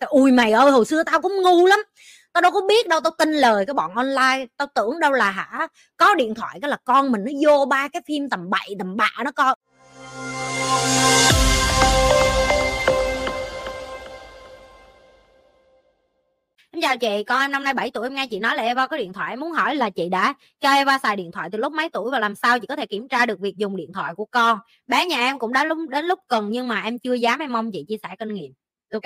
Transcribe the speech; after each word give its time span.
ui 0.00 0.32
mày 0.32 0.52
ơi 0.52 0.70
hồi 0.70 0.84
xưa 0.84 1.02
tao 1.02 1.20
cũng 1.20 1.32
ngu 1.42 1.66
lắm 1.66 1.78
tao 2.32 2.42
đâu 2.42 2.52
có 2.52 2.60
biết 2.68 2.88
đâu 2.88 3.00
tao 3.00 3.12
tin 3.18 3.32
lời 3.32 3.66
cái 3.66 3.74
bọn 3.74 3.94
online 3.94 4.46
tao 4.56 4.68
tưởng 4.74 5.00
đâu 5.00 5.12
là 5.12 5.30
hả 5.30 5.66
có 5.96 6.14
điện 6.14 6.34
thoại 6.34 6.58
cái 6.62 6.70
là 6.70 6.78
con 6.84 7.12
mình 7.12 7.24
nó 7.24 7.32
vô 7.44 7.64
ba 7.64 7.88
cái 7.88 8.02
phim 8.06 8.28
tầm 8.30 8.50
bậy 8.50 8.74
tầm 8.78 8.96
bạ 8.96 9.10
nó 9.24 9.32
coi 9.32 9.54
Em 16.76 16.82
chào 16.82 16.96
chị, 16.96 17.24
con 17.24 17.40
em 17.40 17.52
năm 17.52 17.64
nay 17.64 17.74
7 17.74 17.90
tuổi 17.90 18.06
em 18.06 18.14
nghe 18.14 18.26
chị 18.26 18.38
nói 18.38 18.56
là 18.56 18.62
Eva 18.62 18.86
có 18.86 18.96
điện 18.96 19.12
thoại 19.12 19.36
muốn 19.36 19.52
hỏi 19.52 19.76
là 19.76 19.90
chị 19.90 20.08
đã 20.08 20.34
cho 20.60 20.70
Eva 20.70 20.98
xài 20.98 21.16
điện 21.16 21.32
thoại 21.32 21.48
từ 21.52 21.58
lúc 21.58 21.72
mấy 21.72 21.88
tuổi 21.88 22.10
và 22.10 22.18
làm 22.18 22.34
sao 22.34 22.58
chị 22.58 22.66
có 22.66 22.76
thể 22.76 22.86
kiểm 22.86 23.08
tra 23.08 23.26
được 23.26 23.40
việc 23.40 23.56
dùng 23.56 23.76
điện 23.76 23.92
thoại 23.94 24.14
của 24.14 24.24
con. 24.24 24.58
Bé 24.86 25.06
nhà 25.06 25.18
em 25.18 25.38
cũng 25.38 25.52
đã 25.52 25.64
lúc 25.64 25.78
đến 25.88 26.04
lúc 26.04 26.18
cần 26.28 26.48
nhưng 26.50 26.68
mà 26.68 26.80
em 26.80 26.98
chưa 26.98 27.14
dám 27.14 27.38
em 27.38 27.52
mong 27.52 27.72
chị 27.72 27.84
chia 27.88 27.96
sẻ 28.02 28.08
kinh 28.18 28.34
nghiệm. 28.34 28.52
Ok. 28.92 29.02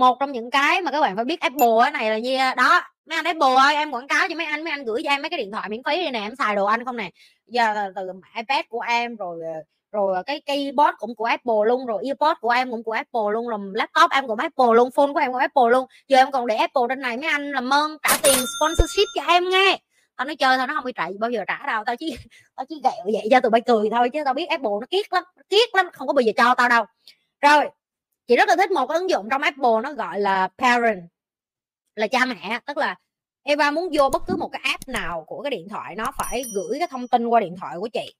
Một 0.00 0.16
trong 0.20 0.32
những 0.32 0.50
cái 0.50 0.82
mà 0.82 0.90
các 0.90 1.00
bạn 1.00 1.16
phải 1.16 1.24
biết 1.24 1.40
Apple 1.40 1.68
cái 1.82 1.90
này 1.90 2.10
là 2.10 2.18
như 2.18 2.36
à, 2.36 2.54
đó, 2.54 2.82
mấy 3.06 3.16
anh 3.16 3.24
Apple 3.24 3.54
ơi, 3.56 3.74
em 3.74 3.90
quảng 3.90 4.08
cáo 4.08 4.28
cho 4.28 4.34
mấy 4.34 4.46
anh 4.46 4.64
mấy 4.64 4.70
anh 4.70 4.84
gửi 4.84 5.02
cho 5.04 5.10
em 5.10 5.22
mấy 5.22 5.30
cái 5.30 5.38
điện 5.38 5.52
thoại 5.52 5.68
miễn 5.68 5.82
phí 5.86 5.96
đây 5.96 6.10
nè, 6.10 6.20
em 6.20 6.36
xài 6.36 6.56
đồ 6.56 6.64
anh 6.64 6.84
không 6.84 6.96
nè. 6.96 7.10
Giờ 7.46 7.92
từ 7.96 8.02
iPad 8.36 8.64
của 8.68 8.80
em, 8.80 9.16
rồi 9.16 9.40
à, 9.54 9.60
rồi 9.92 10.16
à, 10.16 10.22
cái 10.22 10.40
keyboard 10.40 10.96
cũng 10.98 11.14
của 11.14 11.24
Apple 11.24 11.54
luôn, 11.66 11.86
rồi 11.86 12.02
earpod 12.04 12.36
của 12.40 12.50
em 12.50 12.70
cũng 12.70 12.82
của 12.82 12.92
Apple 12.92 13.20
luôn, 13.32 13.48
rồi 13.48 13.58
laptop 13.74 14.10
em 14.10 14.26
cũng 14.26 14.38
Apple 14.38 14.74
luôn, 14.74 14.90
phone 14.90 15.12
của 15.12 15.20
em 15.20 15.32
cũng 15.32 15.40
Apple 15.40 15.70
luôn. 15.70 15.86
Giờ 16.08 16.16
em 16.16 16.30
còn 16.30 16.46
để 16.46 16.56
Apple 16.56 16.82
trên 16.88 17.00
này, 17.00 17.16
mấy 17.16 17.28
anh 17.28 17.50
làm 17.50 17.72
ơn 17.72 17.96
trả 18.02 18.16
tiền 18.22 18.38
sponsorship 18.58 19.08
cho 19.14 19.22
em 19.26 19.48
nghe. 19.48 19.78
Tao 20.16 20.24
nói 20.24 20.36
chơi 20.36 20.58
thôi, 20.58 20.66
nó 20.66 20.74
không 20.74 20.84
bị 20.84 20.92
trả 20.96 21.08
bao 21.20 21.30
giờ 21.30 21.44
trả 21.48 21.66
đâu, 21.66 21.82
tao 21.86 21.96
chỉ 21.96 22.16
tao 22.56 22.66
chỉ 22.68 22.80
gẹo 22.84 23.04
vậy 23.04 23.28
cho 23.30 23.40
tụi 23.40 23.50
bay 23.50 23.60
cười 23.66 23.90
thôi, 23.90 24.10
chứ 24.10 24.22
tao 24.24 24.34
biết 24.34 24.46
Apple 24.46 24.70
nó 24.80 24.86
kiết 24.90 25.12
lắm 25.12 25.24
kiết 25.48 25.68
lắm, 25.74 25.86
không 25.92 26.06
có 26.08 26.12
bao 26.12 26.22
giờ 26.22 26.32
cho 26.36 26.54
tao 26.54 26.68
đâu. 26.68 26.84
Rồi 27.40 27.64
chị 28.30 28.36
rất 28.36 28.48
là 28.48 28.56
thích 28.56 28.70
một 28.70 28.86
cái 28.86 28.98
ứng 28.98 29.10
dụng 29.10 29.28
trong 29.30 29.42
Apple, 29.42 29.80
nó 29.82 29.92
gọi 29.92 30.20
là 30.20 30.48
parent, 30.58 31.02
là 31.94 32.06
cha 32.06 32.24
mẹ. 32.24 32.60
Tức 32.66 32.76
là 32.76 32.96
Eva 33.42 33.70
muốn 33.70 33.88
vô 33.92 34.10
bất 34.12 34.22
cứ 34.26 34.36
một 34.36 34.48
cái 34.52 34.60
app 34.64 34.88
nào 34.88 35.24
của 35.26 35.42
cái 35.42 35.50
điện 35.50 35.68
thoại, 35.68 35.96
nó 35.96 36.12
phải 36.18 36.42
gửi 36.54 36.78
cái 36.78 36.88
thông 36.88 37.08
tin 37.08 37.26
qua 37.26 37.40
điện 37.40 37.56
thoại 37.60 37.76
của 37.78 37.88
chị. 37.92 38.14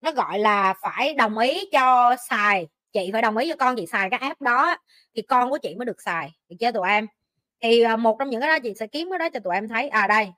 Nó 0.00 0.12
gọi 0.12 0.38
là 0.38 0.74
phải 0.82 1.14
đồng 1.14 1.38
ý 1.38 1.68
cho 1.72 2.16
xài. 2.28 2.66
Chị 2.92 3.10
phải 3.12 3.22
đồng 3.22 3.36
ý 3.36 3.48
cho 3.48 3.56
con 3.56 3.76
chị 3.76 3.86
xài 3.86 4.10
cái 4.10 4.20
app 4.20 4.40
đó 4.40 4.76
thì 5.16 5.22
con 5.22 5.50
của 5.50 5.58
chị 5.58 5.74
mới 5.74 5.86
được 5.86 6.02
xài. 6.02 6.32
Được 6.48 6.56
chưa 6.60 6.72
tụi 6.72 6.88
em? 6.88 7.06
Thì 7.62 7.82
à, 7.82 7.96
một 7.96 8.16
trong 8.18 8.30
những 8.30 8.40
cái 8.40 8.50
đó 8.50 8.58
chị 8.58 8.74
sẽ 8.74 8.86
kiếm 8.86 9.10
cái 9.10 9.18
đó 9.18 9.28
cho 9.34 9.40
tụi 9.40 9.54
em 9.54 9.68
thấy. 9.68 9.88
À 9.88 10.06
đây. 10.06 10.32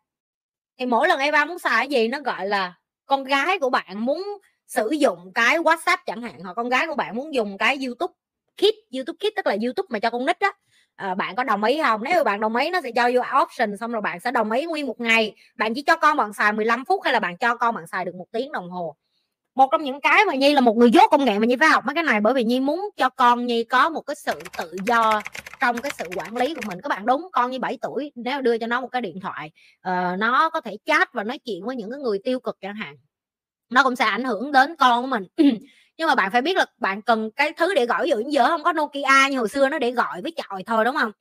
Thì 0.78 0.86
mỗi 0.86 1.08
lần 1.08 1.20
Eva 1.20 1.44
muốn 1.44 1.58
xài 1.58 1.76
cái 1.76 1.88
gì, 1.88 2.08
nó 2.08 2.20
gọi 2.20 2.48
là 2.48 2.74
con 3.06 3.24
gái 3.24 3.58
của 3.58 3.70
bạn 3.70 3.98
muốn 3.98 4.22
sử 4.66 4.91
dụng 4.91 5.32
cái 5.34 5.58
WhatsApp 5.58 5.98
chẳng 6.06 6.22
hạn, 6.22 6.41
hoặc 6.41 6.54
con 6.54 6.68
gái 6.68 6.86
của 6.86 6.94
bạn 6.94 7.16
muốn 7.16 7.34
dùng 7.34 7.58
cái 7.58 7.78
YouTube 7.86 8.12
Kids 8.56 8.78
YouTube 8.94 9.16
Kids 9.20 9.36
tức 9.36 9.46
là 9.46 9.56
YouTube 9.62 9.86
mà 9.90 9.98
cho 9.98 10.10
con 10.10 10.26
nít 10.26 10.38
á. 10.40 10.52
À, 10.96 11.14
bạn 11.14 11.36
có 11.36 11.44
đồng 11.44 11.64
ý 11.64 11.82
không? 11.82 12.02
Nếu 12.04 12.24
bạn 12.24 12.40
đồng 12.40 12.56
ý 12.56 12.70
nó 12.70 12.80
sẽ 12.80 12.90
cho 12.96 13.10
vô 13.14 13.20
option 13.42 13.76
xong 13.76 13.92
rồi 13.92 14.02
bạn 14.02 14.20
sẽ 14.20 14.30
đồng 14.30 14.50
ý 14.50 14.64
nguyên 14.64 14.86
một 14.86 15.00
ngày. 15.00 15.34
Bạn 15.56 15.74
chỉ 15.74 15.82
cho 15.82 15.96
con 15.96 16.16
bạn 16.16 16.32
xài 16.32 16.52
15 16.52 16.84
phút 16.84 17.00
hay 17.04 17.12
là 17.12 17.20
bạn 17.20 17.36
cho 17.36 17.56
con 17.56 17.74
bạn 17.74 17.86
xài 17.86 18.04
được 18.04 18.14
một 18.14 18.26
tiếng 18.32 18.52
đồng 18.52 18.70
hồ? 18.70 18.96
Một 19.54 19.68
trong 19.72 19.84
những 19.84 20.00
cái 20.00 20.24
mà 20.24 20.34
nhi 20.34 20.54
là 20.54 20.60
một 20.60 20.76
người 20.76 20.90
dốt 20.90 21.10
công 21.10 21.24
nghệ 21.24 21.38
mà 21.38 21.46
nhi 21.46 21.56
phải 21.56 21.68
học 21.68 21.84
mấy 21.86 21.94
cái 21.94 22.04
này 22.04 22.20
bởi 22.20 22.34
vì 22.34 22.44
nhi 22.44 22.60
muốn 22.60 22.90
cho 22.96 23.08
con 23.08 23.46
nhi 23.46 23.64
có 23.64 23.88
một 23.88 24.00
cái 24.00 24.16
sự 24.16 24.40
tự 24.58 24.76
do 24.86 25.20
trong 25.60 25.78
cái 25.78 25.92
sự 25.98 26.04
quản 26.16 26.36
lý 26.36 26.54
của 26.54 26.60
mình. 26.66 26.80
Các 26.82 26.88
bạn 26.88 27.06
đúng 27.06 27.28
con 27.32 27.50
như 27.50 27.58
7 27.58 27.78
tuổi 27.82 28.12
nếu 28.14 28.41
đưa 28.41 28.58
cho 28.58 28.66
nó 28.66 28.80
một 28.80 28.88
cái 28.88 29.02
điện 29.02 29.20
thoại 29.20 29.50
uh, 29.88 30.18
nó 30.18 30.50
có 30.50 30.60
thể 30.60 30.76
chat 30.84 31.12
và 31.12 31.24
nói 31.24 31.38
chuyện 31.38 31.64
với 31.64 31.76
những 31.76 31.91
cái 31.91 32.00
người 32.00 32.18
tiêu 32.24 32.41
cực 32.41 32.58
chẳng 32.60 32.74
hạn 32.74 32.96
nó 33.70 33.82
cũng 33.82 33.96
sẽ 33.96 34.04
ảnh 34.04 34.24
hưởng 34.24 34.52
đến 34.52 34.76
con 34.76 35.02
của 35.02 35.08
mình. 35.08 35.26
nhưng 35.98 36.08
mà 36.08 36.14
bạn 36.14 36.30
phải 36.33 36.42
biết 36.42 36.56
là 36.56 36.66
bạn 36.78 37.02
cần 37.02 37.30
cái 37.36 37.52
thứ 37.52 37.75
để 37.75 37.86
gọi 37.86 38.05
ví 38.05 38.11
dụ 38.11 38.22
giờ 38.30 38.47
không 38.47 38.62
có 38.62 38.72
Nokia 38.72 39.28
như 39.30 39.39
hồi 39.39 39.48
xưa 39.48 39.69
nó 39.69 39.78
để 39.78 39.91
gọi 39.91 40.22
với 40.22 40.33
chọi 40.36 40.62
thôi 40.66 40.84
đúng 40.84 40.97
không? 40.97 41.12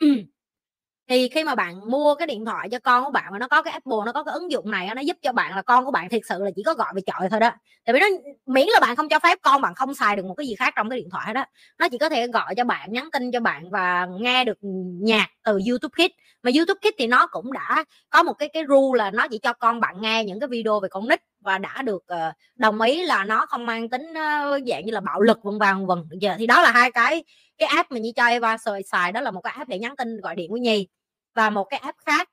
Thì 1.09 1.29
khi 1.29 1.43
mà 1.43 1.55
bạn 1.55 1.91
mua 1.91 2.15
cái 2.15 2.27
điện 2.27 2.45
thoại 2.45 2.69
cho 2.69 2.79
con 2.79 3.05
của 3.05 3.11
bạn 3.11 3.25
mà 3.31 3.39
nó 3.39 3.47
có 3.47 3.61
cái 3.61 3.71
Apple 3.71 3.97
nó 4.05 4.11
có 4.11 4.23
cái 4.23 4.33
ứng 4.33 4.51
dụng 4.51 4.71
này 4.71 4.89
nó 4.95 5.01
giúp 5.01 5.17
cho 5.21 5.31
bạn 5.31 5.55
là 5.55 5.61
con 5.61 5.85
của 5.85 5.91
bạn 5.91 6.09
thiệt 6.09 6.21
sự 6.29 6.43
là 6.43 6.51
chỉ 6.55 6.63
có 6.63 6.73
gọi 6.73 6.93
về 6.95 7.01
chọi 7.05 7.29
thôi 7.29 7.39
đó. 7.39 7.51
Tại 7.85 7.93
vì 7.93 7.99
nó 7.99 8.05
miễn 8.45 8.67
là 8.67 8.79
bạn 8.79 8.95
không 8.95 9.09
cho 9.09 9.19
phép 9.19 9.39
con 9.41 9.61
bạn 9.61 9.75
không 9.75 9.93
xài 9.93 10.15
được 10.15 10.25
một 10.25 10.33
cái 10.33 10.47
gì 10.47 10.55
khác 10.55 10.73
trong 10.75 10.89
cái 10.89 10.99
điện 10.99 11.09
thoại 11.11 11.33
đó. 11.33 11.45
Nó 11.79 11.89
chỉ 11.89 11.97
có 11.97 12.09
thể 12.09 12.27
gọi 12.27 12.55
cho 12.55 12.63
bạn 12.63 12.93
nhắn 12.93 13.09
tin 13.11 13.31
cho 13.31 13.39
bạn 13.39 13.69
và 13.69 14.07
nghe 14.19 14.43
được 14.43 14.57
nhạc 15.01 15.27
từ 15.43 15.59
YouTube 15.69 15.93
Kids. 16.05 16.15
Mà 16.43 16.51
YouTube 16.57 16.79
Kids 16.79 16.95
thì 16.97 17.07
nó 17.07 17.27
cũng 17.27 17.53
đã 17.53 17.83
có 18.09 18.23
một 18.23 18.33
cái 18.33 18.49
cái 18.53 18.63
rule 18.69 18.97
là 19.03 19.11
nó 19.11 19.27
chỉ 19.27 19.37
cho 19.37 19.53
con 19.53 19.79
bạn 19.79 20.01
nghe 20.01 20.23
những 20.23 20.39
cái 20.39 20.47
video 20.47 20.79
về 20.79 20.89
con 20.89 21.07
nít 21.07 21.21
và 21.45 21.57
đã 21.57 21.81
được 21.81 22.03
uh, 22.13 22.35
đồng 22.55 22.81
ý 22.81 23.05
là 23.05 23.23
nó 23.23 23.45
không 23.45 23.65
mang 23.65 23.89
tính 23.89 24.09
uh, 24.11 24.67
dạng 24.67 24.85
như 24.85 24.91
là 24.91 24.99
bạo 24.99 25.21
lực 25.21 25.43
vân 25.43 25.59
vân 25.59 25.85
vân 25.85 26.19
giờ 26.21 26.35
thì 26.39 26.47
đó 26.47 26.61
là 26.61 26.71
hai 26.71 26.91
cái 26.91 27.23
cái 27.57 27.69
app 27.69 27.91
mà 27.91 27.99
như 27.99 28.11
cho 28.15 28.25
Eva 28.25 28.57
xài, 28.57 28.83
xài 28.83 29.11
đó 29.11 29.21
là 29.21 29.31
một 29.31 29.41
cái 29.41 29.53
app 29.57 29.69
để 29.69 29.79
nhắn 29.79 29.95
tin 29.95 30.21
gọi 30.21 30.35
điện 30.35 30.51
với 30.51 30.59
Nhi. 30.59 30.87
Và 31.35 31.49
một 31.49 31.63
cái 31.63 31.79
app 31.79 31.97
khác 32.05 32.29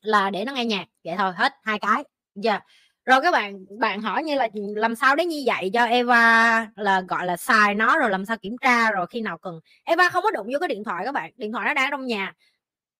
là 0.00 0.30
để 0.30 0.44
nó 0.44 0.52
nghe 0.52 0.64
nhạc. 0.64 0.86
Vậy 1.04 1.14
thôi 1.18 1.32
hết 1.36 1.52
hai 1.62 1.78
cái. 1.78 2.04
Giờ 2.34 2.50
yeah. 2.50 2.62
rồi 3.04 3.20
các 3.22 3.30
bạn 3.30 3.64
bạn 3.78 4.02
hỏi 4.02 4.22
như 4.22 4.34
là 4.34 4.48
ừ, 4.54 4.60
làm 4.76 4.94
sao 4.94 5.16
để 5.16 5.24
như 5.24 5.42
vậy 5.46 5.70
cho 5.74 5.84
Eva 5.84 6.66
là 6.76 7.00
gọi 7.00 7.26
là 7.26 7.36
xài 7.36 7.74
nó 7.74 7.98
rồi 7.98 8.10
làm 8.10 8.24
sao 8.24 8.36
kiểm 8.36 8.56
tra 8.60 8.90
rồi 8.90 9.06
khi 9.10 9.20
nào 9.20 9.38
cần? 9.38 9.60
Eva 9.84 10.08
không 10.08 10.22
có 10.22 10.30
đụng 10.30 10.46
vô 10.52 10.58
cái 10.60 10.68
điện 10.68 10.84
thoại 10.84 11.04
các 11.04 11.12
bạn. 11.12 11.32
Điện 11.36 11.52
thoại 11.52 11.66
nó 11.66 11.74
đang 11.74 11.90
trong 11.90 12.06
nhà. 12.06 12.34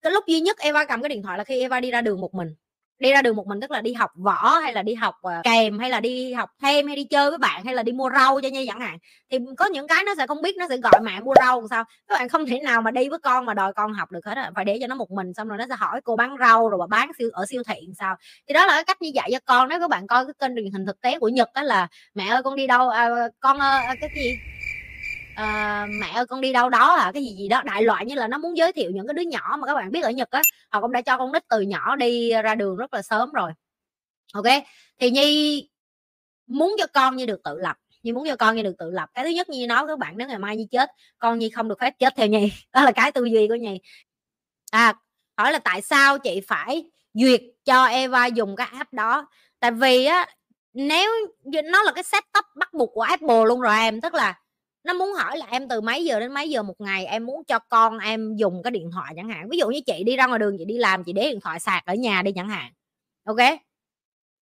Cái 0.02 0.12
lúc 0.12 0.24
duy 0.26 0.40
nhất 0.40 0.58
Eva 0.58 0.84
cầm 0.84 1.02
cái 1.02 1.08
điện 1.08 1.22
thoại 1.22 1.38
là 1.38 1.44
khi 1.44 1.60
Eva 1.60 1.80
đi 1.80 1.90
ra 1.90 2.00
đường 2.00 2.20
một 2.20 2.34
mình 2.34 2.54
đi 2.98 3.12
ra 3.12 3.22
đường 3.22 3.36
một 3.36 3.46
mình 3.46 3.60
tức 3.60 3.70
là 3.70 3.80
đi 3.80 3.92
học 3.92 4.10
võ 4.14 4.58
hay 4.58 4.72
là 4.72 4.82
đi 4.82 4.94
học 4.94 5.14
ờ, 5.22 5.40
kèm 5.44 5.78
hay 5.78 5.90
là 5.90 6.00
đi 6.00 6.32
học 6.32 6.50
thêm 6.62 6.86
hay 6.86 6.96
đi 6.96 7.04
chơi 7.04 7.30
với 7.30 7.38
bạn 7.38 7.64
hay 7.64 7.74
là 7.74 7.82
đi 7.82 7.92
mua 7.92 8.10
rau 8.10 8.40
cho 8.40 8.48
như 8.48 8.64
chẳng 8.68 8.80
hạn 8.80 8.98
thì 9.30 9.38
có 9.56 9.66
những 9.66 9.88
cái 9.88 10.04
nó 10.04 10.14
sẽ 10.18 10.26
không 10.26 10.42
biết 10.42 10.56
nó 10.56 10.66
sẽ 10.68 10.76
gọi 10.76 11.00
mẹ 11.02 11.20
mua 11.20 11.34
rau 11.40 11.60
làm 11.60 11.68
sao. 11.68 11.84
Các 12.08 12.14
bạn 12.18 12.28
không 12.28 12.46
thể 12.46 12.60
nào 12.60 12.82
mà 12.82 12.90
đi 12.90 13.08
với 13.08 13.18
con 13.18 13.46
mà 13.46 13.54
đòi 13.54 13.72
con 13.72 13.92
học 13.92 14.12
được 14.12 14.26
hết 14.26 14.34
rồi 14.34 14.46
phải 14.54 14.64
để 14.64 14.78
cho 14.80 14.86
nó 14.86 14.94
một 14.94 15.10
mình 15.10 15.34
xong 15.34 15.48
rồi 15.48 15.58
nó 15.58 15.64
sẽ 15.68 15.76
hỏi 15.76 16.00
cô 16.04 16.16
bán 16.16 16.36
rau 16.40 16.68
rồi 16.68 16.78
bà 16.78 16.86
bán 16.86 17.10
siêu 17.18 17.30
ở 17.32 17.46
siêu 17.46 17.62
thị 17.68 17.74
làm 17.86 17.94
sao. 17.94 18.16
Thì 18.48 18.54
đó 18.54 18.66
là 18.66 18.72
cái 18.74 18.84
cách 18.84 19.02
như 19.02 19.10
dạy 19.14 19.30
cho 19.32 19.38
con 19.44 19.68
nếu 19.68 19.80
các 19.80 19.90
bạn 19.90 20.06
coi 20.06 20.24
cái 20.24 20.34
kênh 20.38 20.56
truyền 20.56 20.72
hình 20.72 20.86
thực 20.86 21.00
tế 21.00 21.18
của 21.18 21.28
nhật 21.28 21.48
đó 21.54 21.62
là 21.62 21.88
mẹ 22.14 22.26
ơi 22.26 22.42
con 22.42 22.56
đi 22.56 22.66
đâu? 22.66 22.88
À, 22.88 23.08
con 23.40 23.58
à, 23.58 23.94
cái 24.00 24.10
gì? 24.14 24.38
À, 25.38 25.86
mẹ 25.90 26.06
ơi 26.14 26.26
con 26.26 26.40
đi 26.40 26.52
đâu 26.52 26.68
đó 26.68 26.94
à? 26.94 27.10
Cái 27.14 27.24
gì 27.24 27.34
gì 27.38 27.48
đó 27.48 27.62
đại 27.64 27.82
loại 27.82 28.06
như 28.06 28.14
là 28.14 28.28
nó 28.28 28.38
muốn 28.38 28.56
giới 28.56 28.72
thiệu 28.72 28.90
những 28.90 29.06
cái 29.06 29.14
đứa 29.14 29.22
nhỏ 29.22 29.56
mà 29.60 29.66
các 29.66 29.74
bạn 29.74 29.90
biết 29.90 30.04
ở 30.04 30.10
Nhật 30.10 30.30
á. 30.30 30.42
Họ 30.70 30.80
cũng 30.80 30.92
đã 30.92 31.02
cho 31.02 31.18
con 31.18 31.32
nít 31.32 31.42
từ 31.48 31.60
nhỏ 31.60 31.96
đi 31.96 32.32
ra 32.44 32.54
đường 32.54 32.76
rất 32.76 32.94
là 32.94 33.02
sớm 33.02 33.32
rồi. 33.32 33.52
Ok 34.32 34.44
thì 35.00 35.10
nhi 35.10 35.68
muốn 36.46 36.76
cho 36.78 36.86
con 36.94 37.16
như 37.16 37.26
được 37.26 37.40
tự 37.44 37.58
lập. 37.58 37.76
Nhi 38.02 38.12
muốn 38.12 38.26
cho 38.28 38.36
con 38.36 38.56
như 38.56 38.62
được 38.62 38.74
tự 38.78 38.90
lập. 38.90 39.10
Cái 39.14 39.24
thứ 39.24 39.30
nhất 39.30 39.48
nhi 39.48 39.66
nói 39.66 39.84
các 39.86 39.98
bạn 39.98 40.18
nếu 40.18 40.28
ngày 40.28 40.38
mai 40.38 40.56
nhi 40.56 40.66
chết 40.70 40.90
con 41.18 41.38
nhi 41.38 41.50
không 41.50 41.68
được 41.68 41.80
phép 41.80 41.94
chết 41.98 42.16
theo 42.16 42.26
nhi. 42.26 42.52
Đó 42.72 42.84
là 42.84 42.92
cái 42.92 43.12
tư 43.12 43.24
duy 43.24 43.48
của 43.48 43.54
nhi. 43.54 43.80
À 44.70 44.94
hỏi 45.36 45.52
là 45.52 45.58
tại 45.58 45.82
sao 45.82 46.18
chị 46.18 46.40
phải 46.40 46.90
duyệt 47.14 47.42
cho 47.64 47.84
Eva 47.84 48.26
dùng 48.26 48.56
cái 48.56 48.68
app 48.72 48.92
đó? 48.92 49.28
Tại 49.60 49.70
vì 49.70 50.04
á 50.04 50.26
nếu 50.72 51.10
nó 51.64 51.82
là 51.82 51.92
cái 51.92 52.04
setup 52.04 52.44
bắt 52.56 52.74
buộc 52.74 52.90
của 52.94 53.02
Apple 53.02 53.44
luôn 53.46 53.60
rồi 53.60 53.76
em. 53.78 54.00
Tức 54.00 54.14
là 54.14 54.34
nó 54.84 54.94
muốn 54.94 55.12
hỏi 55.12 55.38
là 55.38 55.46
em 55.50 55.68
từ 55.68 55.80
mấy 55.80 56.04
giờ 56.04 56.20
đến 56.20 56.34
mấy 56.34 56.50
giờ 56.50 56.62
một 56.62 56.74
ngày, 56.78 57.06
em 57.06 57.26
muốn 57.26 57.44
cho 57.44 57.58
con 57.58 57.98
em 57.98 58.36
dùng 58.36 58.62
cái 58.62 58.70
điện 58.70 58.90
thoại 58.92 59.12
chẳng 59.16 59.28
hạn. 59.28 59.48
Ví 59.48 59.58
dụ 59.58 59.68
như 59.68 59.80
chị 59.86 60.04
đi 60.04 60.16
ra 60.16 60.26
ngoài 60.26 60.38
đường, 60.38 60.56
chị 60.58 60.64
đi 60.64 60.78
làm, 60.78 61.04
chị 61.04 61.12
để 61.12 61.22
điện 61.22 61.40
thoại 61.40 61.60
sạc 61.60 61.86
ở 61.86 61.94
nhà 61.94 62.22
đi 62.22 62.32
chẳng 62.36 62.48
hạn, 62.48 62.72
ok? 63.24 63.36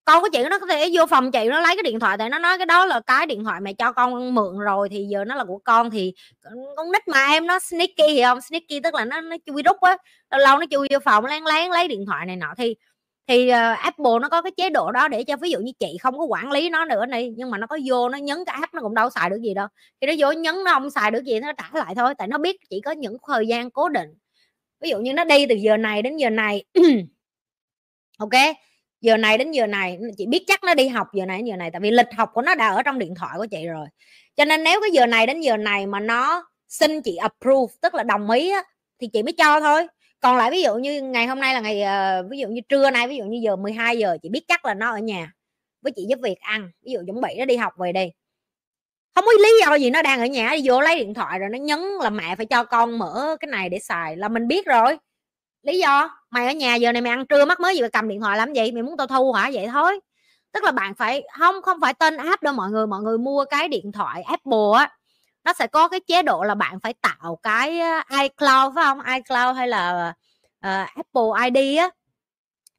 Con 0.04 0.22
của 0.22 0.28
chị 0.32 0.42
nó 0.50 0.58
có 0.58 0.66
thể 0.66 0.91
vô 0.92 1.06
phòng 1.06 1.32
chị, 1.32 1.44
nó 1.48 1.60
lấy 1.60 1.76
cái 1.76 1.82
điện 1.82 2.00
thoại, 2.00 2.16
tại 2.19 2.28
nó 2.30 2.38
nói 2.38 2.58
cái 2.58 2.66
đó 2.66 2.84
là 2.84 3.00
cái 3.06 3.26
điện 3.26 3.44
thoại 3.44 3.60
mẹ 3.60 3.72
cho 3.72 3.92
con 3.92 4.34
mượn 4.34 4.58
rồi 4.58 4.88
thì 4.88 5.04
giờ 5.10 5.24
nó 5.24 5.34
là 5.34 5.44
của 5.44 5.58
con 5.64 5.91
thì 5.91 6.12
con 6.76 6.92
nít 6.92 7.08
mà 7.08 7.26
em, 7.26 7.47
nó 7.47 7.58
sneaky 7.58 8.03
thì 8.08 8.22
không? 8.22 8.41
Sneaky 8.41 8.80
tức 8.80 8.94
là 8.94 9.04
nó 9.04 9.20
nó 9.20 9.36
chui 9.47 9.62
rút 9.62 9.80
á, 9.80 9.97
lâu 10.30 10.41
lâu 10.41 10.58
nó 10.58 10.66
chui 10.70 10.88
vô 10.92 10.98
phòng, 11.04 11.24
lén 11.24 11.44
lén 11.44 11.70
lấy 11.70 11.88
điện 11.88 12.04
thoại 12.06 12.26
này 12.26 12.36
nọ. 12.36 12.54
Thì 12.58 12.76
thì 13.28 13.48
uh, 13.48 13.78
Apple 13.78 14.19
nó 14.22 14.28
có 14.28 14.42
cái 14.42 14.53
chế 14.56 14.70
độ 14.70 14.92
đó 14.92 15.09
để 15.09 15.25
cho 15.25 15.37
ví 15.37 15.50
dụ 15.50 15.59
như 15.59 15.72
chị 15.78 15.97
không 16.00 16.19
có 16.19 16.25
quản 16.25 16.50
lý 16.50 16.70
nó 16.70 16.84
nữa 16.84 17.06
này 17.06 17.32
nhưng 17.37 17.50
mà 17.50 17.59
nó 17.59 17.66
có 17.66 17.78
vô 17.84 18.09
nó 18.09 18.19
nhấn 18.19 18.38
cái 18.47 18.56
app 18.60 18.75
nó 18.75 18.81
cũng 18.82 18.94
đâu 18.94 19.10
xài 19.10 19.31
được 19.31 19.41
gì 19.42 19.54
đâu. 19.54 19.69
Khi 20.00 20.06
nó 20.06 20.12
vô 20.19 20.32
nhấn 20.32 20.54
nó 20.64 20.72
không 20.72 20.91
xài 20.91 21.10
được 21.10 21.25
gì 21.25 21.41
nó 21.41 21.53
trả 21.53 21.70
lại 21.72 21.94
thôi 21.94 22.15
tại 22.19 22.28
nó 22.28 22.38
biết 22.38 22.56
chỉ 22.70 22.81
có 22.81 22.91
những 22.91 23.16
thời 23.28 23.47
gian 23.47 23.70
cố 23.70 23.88
định. 23.88 24.09
Ví 24.81 24.91
dụ 24.91 24.98
như 24.98 25.12
nó 25.12 25.24
đi 25.24 25.47
từ 25.47 25.54
giờ 25.54 25.77
này 25.77 26.03
đến 26.03 26.16
giờ 26.16 26.30
này 26.30 26.65
ok 28.18 28.56
giờ 29.00 29.16
này 29.16 29.39
đến 29.39 29.53
giờ 29.53 29.66
này 29.66 29.98
chị 30.18 30.27
biết 30.27 30.45
chắc 30.47 30.65
nó 30.65 30.74
đi 30.74 30.89
học 30.89 31.06
giờ 31.15 31.27
này 31.27 31.39
đến 31.39 31.47
giờ 31.47 31.56
này 31.56 31.71
tại 31.71 31.80
vì 31.80 31.91
lịch 31.91 32.12
học 32.16 32.30
của 32.34 32.42
nó 32.42 32.54
đã 32.54 32.68
ở 32.68 32.83
trong 32.83 32.98
điện 32.98 33.15
thoại 33.15 33.34
của 33.39 33.47
chị 33.50 33.66
rồi. 33.66 33.86
Cho 34.36 34.45
nên 34.45 34.65
nếu 34.65 34.80
cái 34.80 34.91
giờ 34.92 35.06
này 35.06 35.27
đến 35.27 35.41
giờ 35.41 35.56
này 35.56 35.86
mà 35.86 36.00
nó 36.00 36.48
xin 36.68 37.03
chị 37.03 37.16
approve 37.16 37.74
tức 37.83 37.95
là 37.95 38.03
đồng 38.03 38.30
ý 38.30 38.50
á, 38.50 38.62
thì 39.00 39.06
chị 39.12 39.22
mới 39.22 39.33
cho 39.33 39.60
thôi 39.60 39.86
còn 40.21 40.36
lại 40.36 40.51
ví 40.51 40.63
dụ 40.63 40.74
như 40.74 41.03
ngày 41.03 41.27
hôm 41.27 41.41
nay 41.41 41.54
là 41.54 41.60
ngày 41.60 41.83
uh, 42.21 42.30
ví 42.30 42.39
dụ 42.39 42.48
như 42.48 42.60
trưa 42.68 42.91
nay 42.91 43.09
ví 43.09 43.16
dụ 43.16 43.24
như 43.24 43.41
giờ 43.42 43.57
12 43.57 43.98
giờ 43.98 44.18
chị 44.22 44.28
biết 44.28 44.45
chắc 44.48 44.65
là 44.65 44.74
nó 44.74 44.91
ở 44.91 44.98
nhà 44.98 45.33
với 45.83 45.92
chị 45.97 46.07
giúp 46.09 46.18
việc 46.22 46.41
ăn 46.41 46.71
ví 46.83 46.92
dụ 46.92 47.01
chuẩn 47.07 47.21
bị 47.21 47.28
nó 47.39 47.45
đi 47.45 47.57
học 47.57 47.72
về 47.78 47.92
đi. 47.92 48.07
Không 49.15 49.24
có 49.24 49.33
lý 49.33 49.48
do 49.60 49.74
gì 49.74 49.91
nó 49.91 50.03
đang 50.03 50.21
ở 50.21 50.27
nhà 50.27 50.51
đi 50.53 50.60
vô 50.65 50.80
lấy 50.80 50.98
điện 50.98 51.15
thoại 51.15 51.39
rồi 51.39 51.48
nó 51.48 51.59
nhấn 51.59 51.80
là 52.03 52.10
mẹ 52.10 52.36
phải 52.36 52.47
cho 52.47 52.65
con 52.65 52.98
mở 52.98 53.36
cái 53.41 53.48
này 53.51 53.68
để 53.68 53.78
xài 53.78 54.16
là 54.16 54.28
mình 54.28 54.48
biết 54.48 54.66
rồi. 54.66 54.98
Lý 55.63 55.78
do 55.78 56.10
mày 56.30 56.47
ở 56.47 56.53
nhà 56.53 56.74
giờ 56.74 56.92
này 56.92 57.03
mày 57.03 57.10
ăn 57.10 57.27
trưa 57.27 57.45
mắc 57.45 57.60
mới 57.60 57.74
gì 57.74 57.83
mà 57.83 57.89
cầm 57.89 58.09
điện 58.09 58.21
thoại 58.21 58.39
làm 58.39 58.53
gì 58.53 58.72
mày 58.72 58.83
muốn 58.83 58.97
tao 58.97 59.07
thu 59.07 59.33
hả? 59.33 59.51
Vậy 59.54 59.69
thôi. 59.72 60.01
Tức 60.53 60.65
là 60.65 60.72
bạn 60.72 60.95
phải 60.95 61.22
không 61.39 61.62
không 61.62 61.80
phải 61.80 61.95
tên 61.95 62.16
app 62.16 62.42
đâu 62.42 62.54
mọi 62.54 62.71
người 62.71 62.86
mọi 62.86 63.03
người 63.03 63.19
mua 63.19 63.45
cái 63.45 63.69
điện 63.69 63.92
thoại 63.92 64.22
Apple 64.22 64.78
á 64.78 64.97
nó 65.47 65.53
sẽ 65.53 65.66
có 65.66 65.89
cái 65.89 66.01
chế 66.01 66.22
độ 66.22 66.43
là 66.43 66.54
bạn 66.54 66.81
phải 66.81 66.95
tạo 67.03 67.39
cái 67.43 67.81
iCloud 68.10 68.75
phải 68.75 68.84
không? 68.84 68.98
iCloud 69.15 69.57
hay 69.57 69.69
là 69.69 70.13
uh, 70.66 70.89
Apple 70.95 71.51
ID 71.51 71.78
á. 71.78 71.91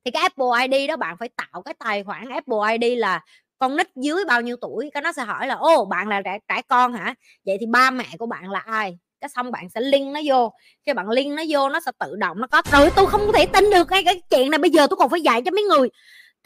Thì 0.06 0.12
cái 0.12 0.22
Apple 0.22 0.68
ID 0.68 0.90
đó 0.90 0.96
bạn 0.96 1.18
phải 1.18 1.30
tạo 1.30 1.62
cái 1.62 1.74
tài 1.74 2.04
khoản 2.04 2.30
Apple 2.30 2.78
ID 2.80 3.00
là 3.00 3.22
con 3.60 3.76
nít 3.76 3.88
dưới 3.96 4.26
bao 4.26 4.42
nhiêu 4.42 4.56
tuổi 4.62 4.90
cái 4.94 5.02
nó 5.02 5.12
sẽ 5.12 5.24
hỏi 5.24 5.48
là 5.48 5.56
ô 5.56 5.86
bạn 5.86 6.08
là 6.08 6.22
trẻ, 6.26 6.40
trẻ 6.48 6.62
con 6.68 6.94
hả? 6.94 7.16
Vậy 7.46 7.58
thì 7.60 7.66
ba 7.66 7.92
mẹ 7.92 8.06
của 8.20 8.26
bạn 8.26 8.52
là 8.52 8.60
ai? 8.60 8.98
Cái 9.22 9.30
xong 9.30 9.52
bạn 9.52 9.70
sẽ 9.70 9.82
link 9.82 10.14
nó 10.14 10.20
vô. 10.26 10.54
Khi 10.86 10.94
bạn 10.94 11.10
link 11.10 11.38
nó 11.38 11.44
vô 11.50 11.70
nó 11.70 11.80
sẽ 11.80 11.92
tự 12.00 12.16
động 12.16 12.42
nó 12.42 12.48
có 12.48 12.62
rồi 12.72 12.90
tôi 12.96 13.08
không 13.08 13.32
thể 13.34 13.46
tin 13.46 13.70
được 13.70 13.88
cái 13.88 14.04
cái 14.04 14.22
chuyện 14.30 14.52
này 14.52 14.58
bây 14.58 14.70
giờ 14.70 14.88
tôi 14.88 14.98
còn 14.98 15.10
phải 15.10 15.22
dạy 15.22 15.42
cho 15.46 15.52
mấy 15.52 15.64
người 15.64 15.90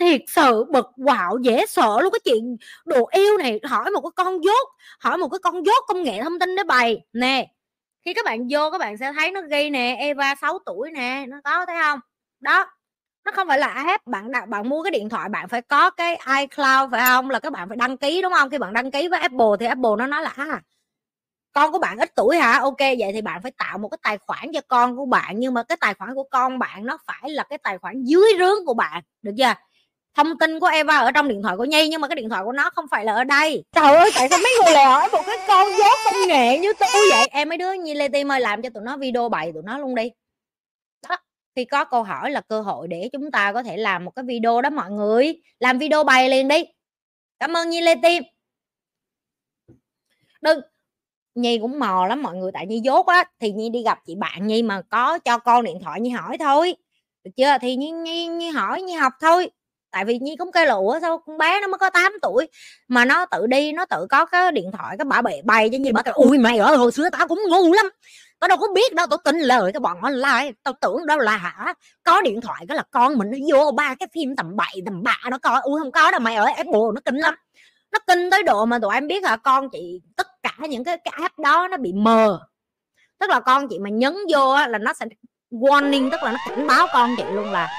thiệt 0.01 0.21
sự 0.27 0.63
bực 0.63 0.85
quạo 1.05 1.37
dễ 1.41 1.65
sợ 1.65 2.01
luôn. 2.01 2.11
Cái 2.13 2.19
chuyện 2.25 2.57
đồ 2.85 3.09
yêu 3.11 3.37
này 3.37 3.59
hỏi 3.63 3.91
một 3.91 4.01
cái 4.01 4.11
con 4.15 4.43
dốt 4.43 4.69
hỏi 4.99 5.17
một 5.17 5.29
cái 5.29 5.39
con 5.43 5.65
dốt 5.65 5.83
công 5.87 6.03
nghệ 6.03 6.21
thông 6.23 6.39
tin 6.39 6.55
để 6.55 6.63
bày. 6.63 7.01
Nè 7.13 7.47
khi 8.05 8.13
các 8.13 8.25
bạn 8.25 8.47
vô 8.51 8.71
các 8.71 8.77
bạn 8.77 8.97
sẽ 8.97 9.13
thấy 9.13 9.31
nó 9.31 9.41
ghi 9.51 9.69
nè 9.69 9.95
Eva 9.99 10.35
6 10.41 10.59
tuổi 10.65 10.91
nè 10.91 11.25
nó 11.29 11.37
có 11.43 11.65
thấy 11.65 11.75
không? 11.81 11.99
Đó 12.39 12.65
nó 13.25 13.31
không 13.31 13.47
phải 13.47 13.59
là 13.59 13.67
app. 13.67 14.07
Bạn 14.07 14.31
đặt 14.31 14.49
bạn 14.49 14.69
mua 14.69 14.83
cái 14.83 14.91
điện 14.91 15.09
thoại 15.09 15.29
bạn 15.29 15.47
phải 15.49 15.61
có 15.61 15.89
cái 15.89 16.15
iCloud 16.39 16.91
phải 16.91 17.01
không? 17.05 17.29
Là 17.29 17.39
các 17.39 17.53
bạn 17.53 17.67
phải 17.69 17.77
đăng 17.77 17.97
ký 17.97 18.21
đúng 18.21 18.33
không? 18.33 18.49
Khi 18.49 18.57
bạn 18.57 18.73
đăng 18.73 18.91
ký 18.91 19.07
với 19.07 19.19
Apple 19.19 19.47
thì 19.59 19.65
Apple 19.65 19.91
nó 19.97 20.07
nói 20.07 20.21
là 20.23 20.33
à, 20.37 20.61
con 21.53 21.71
của 21.71 21.79
bạn 21.79 21.97
ít 21.99 22.11
tuổi 22.15 22.37
hả? 22.37 22.59
Ok 22.59 22.79
vậy 22.79 23.11
thì 23.13 23.21
bạn 23.21 23.41
phải 23.41 23.51
tạo 23.57 23.77
một 23.77 23.89
cái 23.89 23.97
tài 24.03 24.17
khoản 24.17 24.51
cho 24.53 24.61
con 24.67 24.97
của 24.97 25.05
bạn. 25.05 25.39
Nhưng 25.39 25.53
mà 25.53 25.63
cái 25.63 25.77
tài 25.81 25.93
khoản 25.93 26.15
của 26.15 26.23
con 26.31 26.59
bạn 26.59 26.85
nó 26.85 26.97
phải 27.07 27.29
là 27.31 27.43
cái 27.49 27.57
tài 27.57 27.77
khoản 27.77 28.03
dưới 28.03 28.25
rướng 28.39 28.65
của 28.65 28.73
bạn 28.73 29.03
được 29.21 29.31
chưa? 29.37 29.53
Thông 30.13 30.37
tin 30.37 30.59
của 30.59 30.67
Eva 30.67 30.97
ở 30.97 31.11
trong 31.11 31.27
điện 31.27 31.41
thoại 31.43 31.57
của 31.57 31.63
Nhi 31.63 31.87
nhưng 31.87 32.01
mà 32.01 32.07
cái 32.07 32.15
điện 32.15 32.29
thoại 32.29 32.43
của 32.45 32.51
nó 32.51 32.69
không 32.69 32.85
phải 32.91 33.05
là 33.05 33.13
ở 33.13 33.23
đây. 33.23 33.63
Trời 33.71 33.95
ơi 33.95 34.11
tại 34.15 34.29
sao 34.29 34.39
mấy 34.43 34.51
người 34.63 34.73
lại 34.73 34.85
hỏi 34.85 35.09
một 35.11 35.21
cái 35.27 35.37
con 35.47 35.67
dốt 35.77 35.97
công 36.05 36.27
nghệ 36.27 36.59
như 36.59 36.73
tôi 36.79 36.89
vậy? 37.11 37.27
Em 37.31 37.49
mấy 37.49 37.57
đứa 37.57 37.73
Nhi 37.73 37.93
Lê 37.93 38.07
Ti 38.07 38.23
ơi 38.29 38.39
làm 38.39 38.61
cho 38.61 38.69
tụi 38.69 38.83
nó 38.83 38.97
video 38.97 39.29
bày 39.29 39.51
tụi 39.53 39.63
nó 39.65 39.77
luôn 39.77 39.95
đi. 39.95 40.11
Đó 41.09 41.17
khi 41.55 41.65
có 41.65 41.85
câu 41.85 42.03
hỏi 42.03 42.31
là 42.31 42.41
cơ 42.41 42.61
hội 42.61 42.87
để 42.87 43.09
chúng 43.13 43.31
ta 43.31 43.53
có 43.53 43.63
thể 43.63 43.77
làm 43.77 44.05
một 44.05 44.11
cái 44.15 44.25
video 44.25 44.61
đó 44.61 44.69
mọi 44.69 44.91
người. 44.91 45.41
Làm 45.59 45.77
video 45.77 46.03
bày 46.03 46.29
liền 46.29 46.47
đi. 46.47 46.63
Cảm 47.39 47.57
ơn 47.57 47.69
Nhi 47.69 47.81
Lê 47.81 47.95
Tim 48.03 48.23
đừng. 50.41 50.59
Nhi 51.35 51.59
cũng 51.61 51.79
mò 51.79 52.05
lắm 52.07 52.23
mọi 52.23 52.35
người 52.35 52.51
tại 52.53 52.67
Nhi 52.67 52.79
dốt 52.83 53.07
á 53.07 53.23
thì 53.39 53.51
Nhi 53.51 53.69
đi 53.69 53.83
gặp 53.83 53.99
chị 54.05 54.15
bạn 54.15 54.47
Nhi 54.47 54.63
mà 54.63 54.81
có 54.89 55.19
cho 55.19 55.37
con 55.37 55.63
điện 55.63 55.79
thoại 55.83 56.01
Nhi 56.01 56.09
hỏi 56.09 56.37
thôi. 56.37 56.75
Được 57.23 57.31
chưa? 57.37 57.57
Thì 57.61 57.75
Nhi, 57.75 57.91
Nhi, 57.91 58.27
Nhi 58.27 58.49
hỏi 58.49 58.81
Nhi 58.81 58.93
học 58.93 59.13
thôi 59.21 59.49
tại 59.91 60.05
vì 60.05 60.19
nhi 60.19 60.35
cũng 60.39 60.51
kêu 60.51 60.65
là, 60.65 60.73
ủa 60.73 60.99
sao 61.01 61.17
con 61.17 61.37
bé 61.37 61.61
nó 61.61 61.67
mới 61.67 61.77
có 61.77 61.89
8 61.89 62.13
tuổi? 62.21 62.47
Mà 62.87 63.05
nó 63.05 63.25
tự 63.25 63.47
đi, 63.47 63.71
nó 63.71 63.85
tự 63.85 64.07
có 64.09 64.25
cái 64.25 64.51
điện 64.51 64.71
thoại, 64.77 64.95
cái 64.97 65.05
bả 65.05 65.21
bày 65.21 65.41
bày 65.45 65.69
cho 65.69 65.77
nhi, 65.77 65.91
bả 65.91 66.01
kêu, 66.01 66.13
ui, 66.13 66.37
mày 66.37 66.57
ở 66.57 66.75
hồi 66.75 66.91
xưa 66.91 67.09
tao 67.09 67.27
cũng 67.27 67.39
ngu 67.49 67.73
lắm, 67.73 67.89
tao 68.39 68.47
đâu 68.47 68.57
có 68.57 68.67
biết 68.75 68.93
đâu, 68.93 69.07
tao 69.09 69.17
tin 69.17 69.39
lời 69.39 69.71
cái 69.73 69.79
bọn 69.79 70.01
online 70.01 70.51
tao 70.63 70.73
tưởng 70.81 71.05
đâu 71.05 71.17
là 71.17 71.37
hả, 71.37 71.73
có 72.03 72.21
điện 72.21 72.41
thoại, 72.41 72.65
cái 72.67 72.77
là 72.77 72.83
con 72.91 73.17
mình 73.17 73.31
nó 73.31 73.37
vô 73.51 73.71
ba 73.71 73.95
cái 73.99 74.07
phim 74.13 74.35
tầm 74.35 74.55
bậy, 74.55 74.81
tầm 74.85 75.03
bạ 75.03 75.17
nó 75.29 75.37
coi, 75.37 75.61
ui, 75.61 75.79
không 75.79 75.91
có 75.91 76.11
đâu 76.11 76.19
mày 76.19 76.35
ở 76.35 76.45
apple 76.45 76.79
nó 76.93 77.01
kinh 77.05 77.15
lắm. 77.15 77.35
Nó 77.91 77.99
kinh 78.07 78.29
tới 78.29 78.43
độ 78.43 78.65
mà 78.65 78.79
tụi 78.79 78.93
em 78.93 79.07
biết 79.07 79.23
là 79.23 79.37
con 79.37 79.69
chị, 79.69 80.01
tất 80.15 80.27
cả 80.43 80.53
những 80.59 80.83
cái 80.83 80.97
cái 80.97 81.13
app 81.21 81.39
đó 81.39 81.67
nó 81.67 81.77
bị 81.77 81.93
mờ. 81.93 82.39
Tức 83.19 83.29
là 83.29 83.39
con 83.39 83.67
chị 83.67 83.79
mà 83.79 83.89
nhấn 83.89 84.15
vô 84.33 84.55
là 84.67 84.77
nó 84.77 84.93
sẽ 84.93 85.05
warning, 85.51 86.11
tức 86.11 86.23
là 86.23 86.31
nó 86.31 86.37
cảnh 86.49 86.67
báo 86.67 86.87
con 86.93 87.15
chị 87.17 87.23
luôn 87.33 87.51
là 87.51 87.69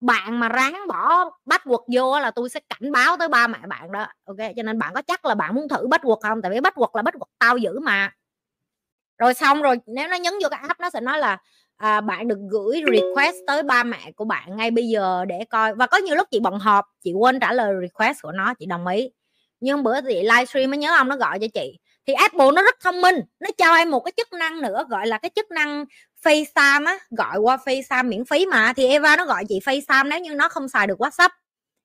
bạn 0.00 0.40
mà 0.40 0.48
ráng 0.48 0.80
bỏ 0.88 1.30
bắt 1.44 1.62
quật 1.64 1.80
vô 1.94 2.20
là 2.20 2.30
tôi 2.30 2.48
sẽ 2.48 2.60
cảnh 2.68 2.92
báo 2.92 3.16
tới 3.16 3.28
ba 3.28 3.46
mẹ 3.46 3.58
bạn 3.68 3.92
đó 3.92 4.06
ok? 4.24 4.36
Cho 4.56 4.62
nên 4.62 4.78
bạn 4.78 4.94
có 4.94 5.02
chắc 5.02 5.24
là 5.24 5.34
bạn 5.34 5.54
muốn 5.54 5.68
thử 5.68 5.86
bắt 5.86 6.00
quật 6.04 6.18
không? 6.22 6.42
Tại 6.42 6.50
vì 6.50 6.60
bắt 6.60 6.74
quật 6.74 6.90
là 6.94 7.02
bắt 7.02 7.14
quật 7.18 7.28
tao 7.38 7.56
giữ 7.56 7.80
mà. 7.80 8.10
Rồi 9.18 9.34
xong 9.34 9.62
rồi 9.62 9.76
nếu 9.86 10.08
nó 10.08 10.16
nhấn 10.16 10.32
vô 10.42 10.48
cái 10.50 10.60
app 10.68 10.80
nó 10.80 10.90
sẽ 10.90 11.00
nói 11.00 11.18
là 11.18 11.38
à, 11.76 12.00
bạn 12.00 12.28
được 12.28 12.38
gửi 12.50 12.82
request 12.92 13.36
tới 13.46 13.62
ba 13.62 13.84
mẹ 13.84 14.12
của 14.16 14.24
bạn 14.24 14.56
ngay 14.56 14.70
bây 14.70 14.88
giờ 14.88 15.24
để 15.24 15.44
coi. 15.50 15.74
Và 15.74 15.86
có 15.86 15.98
nhiều 15.98 16.16
lúc 16.16 16.28
chị 16.30 16.40
bận 16.40 16.58
họp 16.58 16.84
chị 17.04 17.12
quên 17.12 17.40
trả 17.40 17.52
lời 17.52 17.74
request 17.82 18.22
của 18.22 18.32
nó 18.32 18.54
chị 18.58 18.66
đồng 18.66 18.86
ý. 18.86 19.10
Nhưng 19.60 19.82
bữa 19.82 20.00
thì 20.00 20.22
livestream 20.22 20.70
mới 20.70 20.78
nhớ 20.78 20.96
ông 20.96 21.08
nó 21.08 21.16
gọi 21.16 21.38
cho 21.38 21.46
chị. 21.54 21.78
Thì 22.06 22.12
Apple 22.14 22.50
nó 22.54 22.62
rất 22.62 22.74
thông 22.80 23.00
minh 23.00 23.16
nó 23.40 23.50
cho 23.58 23.74
em 23.74 23.90
một 23.90 24.00
cái 24.00 24.12
chức 24.16 24.32
năng 24.32 24.60
nữa 24.60 24.84
gọi 24.88 25.06
là 25.06 25.18
cái 25.18 25.30
chức 25.36 25.50
năng 25.50 25.84
FaceTime 26.24 26.86
á 26.86 26.98
gọi 27.10 27.38
qua 27.38 27.56
FaceTime 27.56 28.08
miễn 28.08 28.24
phí 28.24 28.46
mà 28.46 28.72
thì 28.72 28.86
Eva 28.86 29.16
nó 29.16 29.24
gọi 29.26 29.44
chị 29.48 29.60
FaceTime 29.64 30.08
nếu 30.08 30.20
như 30.20 30.34
nó 30.34 30.48
không 30.48 30.68
xài 30.68 30.86
được 30.86 31.00
WhatsApp. 31.00 31.28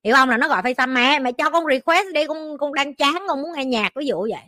Hiểu 0.04 0.16
không? 0.16 0.30
Là 0.30 0.38
nó 0.38 0.48
gọi 0.48 0.62
FaceTime 0.62 0.94
mẹ 0.94 1.20
mẹ 1.20 1.32
cho 1.32 1.50
con 1.50 1.66
request 1.70 2.08
đi 2.14 2.28
con 2.28 2.58
con 2.58 2.74
đang 2.74 2.96
chán 2.96 3.24
con 3.28 3.42
muốn 3.42 3.52
nghe 3.56 3.66
nhạc. 3.66 3.92
Ví 3.96 4.06
dụ 4.06 4.22
vậy. 4.22 4.42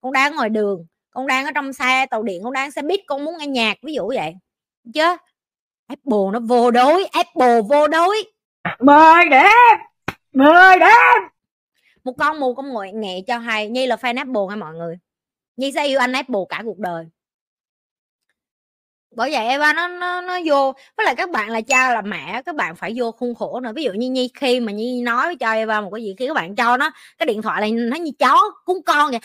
Con 0.00 0.12
đang 0.12 0.36
ngoài 0.36 0.48
đường 0.48 0.86
con 1.10 1.26
đang 1.26 1.44
ở 1.44 1.50
trong 1.54 1.72
xe 1.72 2.06
tàu 2.06 2.22
điện 2.22 2.40
con 2.44 2.52
đang 2.52 2.70
xe 2.70 2.82
buýt 2.82 3.00
con 3.06 3.24
muốn 3.24 3.34
nghe 3.38 3.46
nhạc 3.46 3.78
ví 3.82 3.94
dụ 3.94 4.08
vậy. 4.14 4.34
Chứ 4.94 5.16
Apple 5.86 6.24
nó 6.32 6.40
vô 6.40 6.70
đối 6.70 7.04
Apple 7.04 7.60
vô 7.68 7.88
đối. 7.88 8.24
Mời 8.80 9.28
đẹp 9.28 9.76
mời 10.32 10.78
đẹp 10.78 11.28
một 12.04 12.12
con 12.18 12.40
mù 12.40 12.54
con 12.54 12.68
ngồi 12.68 12.92
nghệ 12.92 13.20
cho 13.26 13.38
hay 13.38 13.68
nhi 13.68 13.86
là 13.86 13.96
fan 13.96 14.16
Apple 14.16 14.42
nha 14.48 14.56
mọi 14.56 14.74
người. 14.74 14.98
Nhi 15.56 15.72
sẽ 15.72 15.86
yêu 15.86 15.98
anh 15.98 16.12
Apple 16.12 16.40
cả 16.48 16.62
cuộc 16.64 16.78
đời 16.78 17.06
bởi 19.18 19.30
vậy 19.32 19.46
Eva, 19.46 19.72
nó 19.72 19.88
nó 19.88 20.20
nó 20.20 20.38
vô, 20.44 20.72
với 20.96 21.06
lại 21.06 21.14
các 21.16 21.30
bạn 21.30 21.50
là 21.50 21.60
cha 21.60 21.94
là 21.94 22.02
mẹ, 22.02 22.42
các 22.46 22.54
bạn 22.54 22.76
phải 22.76 22.92
vô 22.96 23.12
khuôn 23.12 23.34
khổ 23.34 23.60
nữa. 23.60 23.72
Ví 23.76 23.84
dụ 23.84 23.92
như 23.92 24.10
Nhi, 24.10 24.30
khi 24.34 24.60
mà 24.60 24.72
Nhi 24.72 25.02
nói 25.02 25.36
cho 25.36 25.52
Eva 25.52 25.80
một 25.80 25.90
cái 25.94 26.02
gì, 26.04 26.14
khi 26.18 26.26
các 26.26 26.34
bạn 26.34 26.56
cho 26.56 26.76
nó 26.76 26.90
cái 27.18 27.26
điện 27.26 27.42
thoại 27.42 27.60
này, 27.60 27.72
nó 27.72 27.96
như 27.96 28.10
chó 28.18 28.38
cún 28.64 28.76
con 28.86 29.10
vậy, 29.10 29.20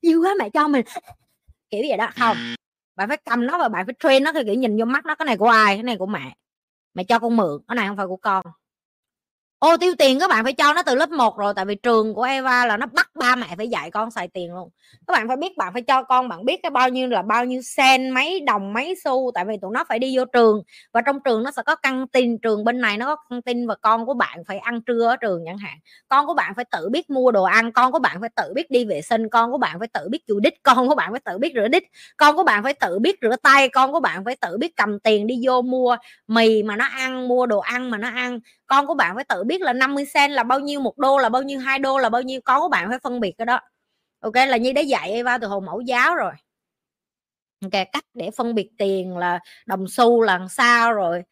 yêu 0.00 0.22
quá 0.24 0.34
mẹ 0.38 0.50
cho 0.50 0.68
mình. 0.68 0.84
Kiểu 1.70 1.82
vậy 1.88 1.96
đó, 1.96 2.08
không. 2.16 2.36
Bạn 2.96 3.08
phải 3.08 3.16
cầm 3.16 3.46
nó 3.46 3.58
và 3.58 3.68
bạn 3.68 3.86
phải 3.86 3.94
train 3.98 4.24
nó 4.24 4.32
kiểu 4.32 4.54
nhìn 4.54 4.78
vô 4.78 4.84
mắt 4.84 5.06
nó, 5.06 5.14
cái 5.14 5.26
này 5.26 5.36
của 5.36 5.48
ai? 5.48 5.76
Cái 5.76 5.82
này 5.82 5.96
của 5.96 6.06
mẹ. 6.06 6.36
Mẹ 6.94 7.04
cho 7.04 7.18
con 7.18 7.36
mượn, 7.36 7.62
cái 7.68 7.76
này 7.76 7.88
không 7.88 7.96
phải 7.96 8.06
của 8.06 8.16
con 8.16 8.44
ô 9.58 9.76
tiêu 9.76 9.94
tiền 9.98 10.18
các 10.20 10.30
bạn 10.30 10.44
phải 10.44 10.52
cho 10.52 10.72
nó 10.72 10.82
từ 10.82 10.94
lớp 10.94 11.10
1 11.10 11.38
rồi 11.38 11.52
tại 11.56 11.64
vì 11.64 11.74
trường 11.74 12.14
của 12.14 12.22
Eva 12.22 12.66
là 12.66 12.76
nó 12.76 12.86
bắt 12.86 13.10
ba 13.14 13.36
mẹ 13.36 13.46
phải 13.56 13.68
dạy 13.68 13.90
con 13.90 14.10
xài 14.10 14.28
tiền 14.28 14.54
luôn 14.54 14.70
các 15.06 15.12
bạn 15.12 15.28
phải 15.28 15.36
biết 15.36 15.56
bạn 15.56 15.72
phải 15.72 15.82
cho 15.82 16.02
con 16.02 16.28
bạn 16.28 16.44
biết 16.44 16.60
cái 16.62 16.70
bao 16.70 16.88
nhiêu 16.88 17.08
là 17.08 17.22
bao 17.22 17.44
nhiêu 17.44 17.62
sen 17.62 18.10
mấy 18.10 18.40
đồng 18.40 18.72
mấy 18.72 18.94
xu 19.04 19.30
tại 19.34 19.44
vì 19.44 19.56
tụi 19.62 19.70
nó 19.74 19.84
phải 19.88 19.98
đi 19.98 20.16
vô 20.16 20.24
trường 20.24 20.62
và 20.92 21.00
trong 21.00 21.18
trường 21.24 21.42
nó 21.42 21.50
sẽ 21.50 21.62
có 21.62 21.76
căng 21.76 22.08
tin 22.08 22.38
trường 22.38 22.64
bên 22.64 22.80
này 22.80 22.96
nó 22.96 23.06
có 23.06 23.16
căng 23.30 23.42
tin 23.42 23.66
và 23.66 23.74
con 23.74 24.06
của 24.06 24.14
bạn 24.14 24.38
phải 24.48 24.58
ăn 24.58 24.80
trưa 24.82 25.06
ở 25.08 25.16
trường 25.16 25.42
chẳng 25.46 25.58
hạn 25.58 25.78
con 26.08 26.26
của 26.26 26.34
bạn 26.34 26.52
phải 26.56 26.64
tự 26.70 26.88
biết 26.88 27.10
mua 27.10 27.30
đồ 27.30 27.44
ăn 27.44 27.72
con 27.72 27.92
của 27.92 27.98
bạn 27.98 28.16
phải 28.20 28.30
tự 28.36 28.52
biết 28.54 28.70
đi 28.70 28.84
vệ 28.84 29.02
sinh 29.02 29.28
con 29.28 29.52
của 29.52 29.58
bạn 29.58 29.78
phải 29.78 29.88
tự 29.88 30.08
biết 30.10 30.22
chùi 30.28 30.40
đít 30.40 30.54
con 30.62 30.88
của 30.88 30.94
bạn 30.94 31.10
phải 31.12 31.20
tự 31.24 31.38
biết 31.38 31.52
rửa 31.54 31.68
đít 31.68 31.82
con 32.16 32.36
của 32.36 32.44
bạn 32.44 32.62
phải 32.62 32.74
tự 32.74 32.98
biết 32.98 33.18
rửa 33.22 33.36
tay 33.42 33.68
con 33.68 33.92
của 33.92 34.00
bạn 34.00 34.24
phải 34.24 34.36
tự 34.40 34.58
biết 34.58 34.76
cầm 34.76 35.00
tiền 35.00 35.26
đi 35.26 35.40
vô 35.46 35.62
mua 35.62 35.96
mì 36.28 36.62
mà 36.62 36.76
nó 36.76 36.84
ăn 36.84 37.28
mua 37.28 37.46
đồ 37.46 37.58
ăn 37.58 37.90
mà 37.90 37.98
nó 37.98 38.08
ăn 38.08 38.40
con 38.68 38.86
của 38.86 38.94
bạn 38.94 39.14
phải 39.16 39.24
tự 39.24 39.44
biết 39.44 39.60
là 39.62 39.74
50 39.74 40.06
cent 40.14 40.32
là 40.32 40.44
bao 40.44 40.60
nhiêu, 40.60 40.80
một 40.80 40.98
đô 40.98 41.18
là 41.18 41.28
bao 41.28 41.42
nhiêu, 41.42 41.60
hai 41.60 41.80
đô 41.80 41.98
là 41.98 42.08
bao 42.10 42.22
nhiêu, 42.22 42.40
con 42.44 42.60
của 42.62 42.68
bạn 42.68 42.88
phải 42.90 42.98
phân 43.04 43.20
biệt 43.20 43.32
cái 43.38 43.46
đó. 43.46 43.60
Ok, 44.20 44.34
là 44.36 44.56
như 44.58 44.72
đã 44.72 44.80
dạy 44.82 45.12
Eva 45.12 45.38
từ 45.38 45.46
hồi 45.48 45.60
mẫu 45.60 45.80
giáo 45.82 46.16
rồi. 46.16 46.32
Ok, 47.62 47.70
cách 47.92 48.04
để 48.14 48.30
phân 48.30 48.54
biệt 48.54 48.70
tiền 48.78 49.16
là 49.18 49.40
đồng 49.66 49.88
xu 49.88 50.22
là 50.22 50.46
sao 50.50 50.92
rồi. 50.92 51.22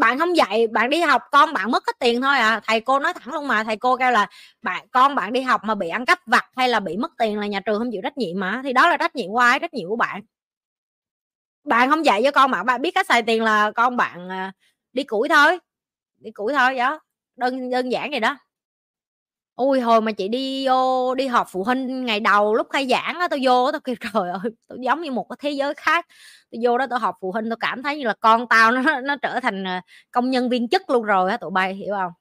Bạn 0.00 0.18
không 0.18 0.36
dạy, 0.36 0.66
bạn 0.66 0.90
đi 0.90 1.00
học, 1.00 1.22
con 1.32 1.52
bạn 1.52 1.70
mất 1.70 1.86
hết 1.86 1.92
tiền 2.00 2.22
thôi 2.22 2.36
à. 2.38 2.60
Thầy 2.66 2.80
cô 2.80 2.98
nói 2.98 3.12
thẳng 3.14 3.34
luôn 3.34 3.48
mà, 3.48 3.64
thầy 3.64 3.76
cô 3.76 3.96
kêu 3.96 4.10
là 4.10 4.26
bạn, 4.62 4.86
con 4.92 5.14
bạn 5.14 5.32
đi 5.32 5.40
học 5.40 5.60
mà 5.64 5.74
bị 5.74 5.88
ăn 5.88 6.04
cắp 6.06 6.18
vặt 6.26 6.44
hay 6.56 6.68
là 6.68 6.80
bị 6.80 6.96
mất 6.96 7.12
tiền 7.18 7.38
là 7.38 7.46
nhà 7.46 7.60
trường 7.60 7.78
không 7.78 7.90
chịu 7.92 8.00
trách 8.04 8.18
nhiệm 8.18 8.40
mà 8.40 8.60
thì 8.64 8.72
đó 8.72 8.88
là 8.88 8.96
trách 8.96 9.16
nhiệm 9.16 9.28
của 9.28 9.38
ai? 9.38 9.58
Trách 9.60 9.74
nhiệm 9.74 9.88
của 9.88 9.96
bạn. 9.96 10.22
Bạn 11.64 11.90
không 11.90 12.04
dạy 12.04 12.20
cho 12.24 12.30
con 12.30 12.50
bạn 12.50 12.66
bạn 12.66 12.82
biết 12.82 12.90
cách 12.94 13.06
xài 13.06 13.22
tiền 13.22 13.42
là 13.42 13.70
con 13.74 13.96
bạn 13.96 14.28
à, 14.28 14.52
đi 14.92 15.04
củi 15.04 15.28
thôi 15.28 15.58
đi 16.20 16.30
củi 16.30 16.52
thôi 16.52 16.74
đó. 16.76 17.00
Đơn 17.36 17.70
đơn 17.70 17.92
giản 17.92 18.10
vậy 18.10 18.20
đó. 18.20 18.36
Ui 19.56 19.80
hồi 19.80 20.00
mà 20.00 20.12
chị 20.12 20.28
đi 20.28 20.66
vô, 20.66 21.14
đi 21.14 21.26
họp 21.26 21.46
phụ 21.50 21.64
huynh 21.64 22.04
ngày 22.04 22.20
đầu 22.20 22.54
lúc 22.54 22.66
khai 22.70 22.86
giảng 22.90 23.18
á 23.20 23.28
tôi 23.28 23.40
vô 23.42 23.72
tôi 23.72 23.80
kêu, 23.84 23.94
trời 24.14 24.30
ơi 24.30 24.52
tôi 24.68 24.78
giống 24.82 25.02
như 25.02 25.10
một 25.12 25.26
cái 25.30 25.36
thế 25.40 25.50
giới 25.50 25.74
khác. 25.74 26.06
Tôi 26.50 26.60
vô 26.64 26.78
đó 26.78 26.86
tôi 26.90 26.98
họp 26.98 27.14
phụ 27.20 27.32
huynh 27.32 27.48
tôi 27.50 27.56
cảm 27.60 27.82
thấy 27.82 27.98
như 27.98 28.04
là 28.06 28.14
con 28.20 28.46
tao 28.48 28.72
nó 28.72 29.00
nó 29.00 29.16
trở 29.16 29.40
thành 29.40 29.64
à, 29.66 29.82
công 30.10 30.30
nhân 30.30 30.48
viên 30.48 30.68
chức 30.68 30.90
luôn 30.90 31.02
rồi 31.04 31.30
á, 31.30 31.36
tụi 31.36 31.50
bay, 31.50 31.74
hiểu 31.74 31.94
không? 31.94 32.12